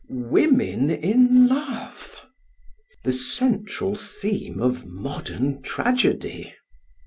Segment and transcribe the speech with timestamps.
[0.09, 2.25] Women in love!
[3.03, 6.55] The central theme of modern tragedy!